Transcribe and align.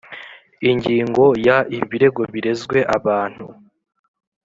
Ingingo 0.69 1.25
ya 1.47 1.57
ibirego 1.77 2.21
birezwe 2.33 2.77
abantu 2.97 3.45